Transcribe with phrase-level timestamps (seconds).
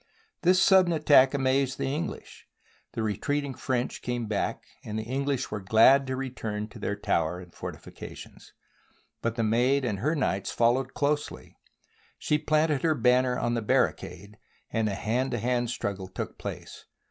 [0.41, 2.47] This sudden attack amazed the English,
[2.93, 6.95] the re treating French came back, and the English were glad to return to their
[6.95, 8.51] tower and fortifications.
[9.21, 11.55] But the Maid and her knights followed closely,
[12.17, 14.39] she planted her banner on the barricade,
[14.71, 16.85] and a hand to hand struggle took place.